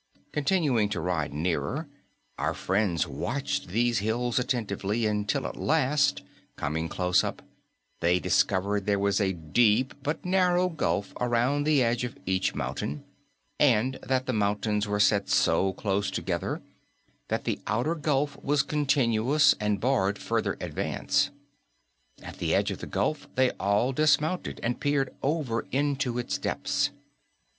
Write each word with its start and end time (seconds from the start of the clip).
Continuing 0.31 0.89
to 0.89 0.99
ride 0.99 1.31
nearer, 1.31 1.87
our 2.39 2.55
friends 2.55 3.07
watched 3.07 3.67
these 3.67 3.99
hills 3.99 4.39
attentively, 4.39 5.05
until 5.05 5.45
at 5.45 5.55
last, 5.55 6.23
coming 6.55 6.89
close 6.89 7.23
up, 7.23 7.43
they 7.99 8.19
discovered 8.19 8.87
there 8.87 8.97
was 8.97 9.21
a 9.21 9.31
deep 9.33 9.93
but 10.01 10.25
narrow 10.25 10.69
gulf 10.69 11.13
around 11.21 11.65
the 11.65 11.83
edge 11.83 12.03
of 12.03 12.17
each 12.25 12.55
mountain, 12.55 13.03
and 13.59 13.99
that 14.01 14.25
the 14.25 14.33
mountains 14.33 14.87
were 14.87 14.99
set 14.99 15.29
so 15.29 15.71
close 15.73 16.09
together 16.09 16.63
that 17.27 17.43
the 17.43 17.59
outer 17.67 17.93
gulf 17.93 18.37
was 18.43 18.63
continuous 18.63 19.53
and 19.59 19.79
barred 19.79 20.17
farther 20.17 20.57
advance. 20.61 21.29
At 22.23 22.39
the 22.39 22.55
edge 22.55 22.71
of 22.71 22.79
the 22.79 22.87
gulf 22.87 23.27
they 23.35 23.51
all 23.59 23.93
dismounted 23.93 24.59
and 24.63 24.79
peered 24.79 25.13
over 25.21 25.67
into 25.71 26.17
its 26.17 26.39
depths. 26.39 26.89